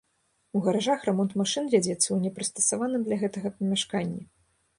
[0.59, 4.23] У гаражах рамонт машын вядзецца ў непрыстасаваным для гэтага памяшканні.